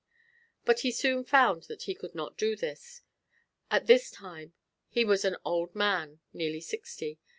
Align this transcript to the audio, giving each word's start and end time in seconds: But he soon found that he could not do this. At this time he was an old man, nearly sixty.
But 0.65 0.79
he 0.79 0.91
soon 0.91 1.23
found 1.25 1.65
that 1.65 1.83
he 1.83 1.93
could 1.93 2.15
not 2.15 2.35
do 2.35 2.55
this. 2.55 3.03
At 3.69 3.85
this 3.85 4.09
time 4.09 4.53
he 4.89 5.05
was 5.05 5.23
an 5.23 5.37
old 5.45 5.75
man, 5.75 6.21
nearly 6.33 6.59
sixty. 6.59 7.19